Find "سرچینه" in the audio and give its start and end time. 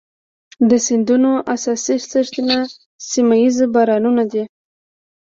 2.11-2.57